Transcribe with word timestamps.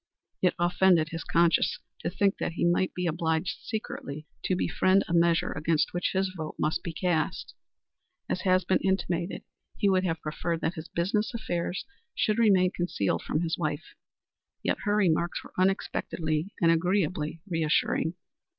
It 0.41 0.55
offended 0.57 1.09
his 1.09 1.23
conscience 1.23 1.77
to 1.99 2.09
think 2.09 2.39
that 2.39 2.53
he 2.53 2.65
might 2.65 2.91
be 2.95 3.05
obliged 3.05 3.59
secretly 3.61 4.25
to 4.45 4.55
befriend 4.55 5.03
a 5.07 5.13
measure 5.13 5.51
against 5.51 5.93
which 5.93 6.13
his 6.13 6.33
vote 6.35 6.55
must 6.57 6.81
be 6.81 6.91
cast. 6.91 7.53
As 8.27 8.41
has 8.41 8.65
been 8.65 8.79
intimated, 8.79 9.43
he 9.77 9.89
would 9.89 10.03
have 10.03 10.19
preferred 10.19 10.61
that 10.61 10.73
his 10.73 10.87
business 10.87 11.35
affairs 11.35 11.85
should 12.15 12.39
remain 12.39 12.71
concealed 12.71 13.21
from 13.21 13.41
his 13.41 13.59
wife. 13.59 13.93
Yet 14.63 14.79
her 14.85 14.95
remarks 14.95 15.43
were 15.43 15.53
unexpectedly 15.55 16.51
and 16.59 16.71
agreeably 16.71 17.41
reassuring. 17.47 18.15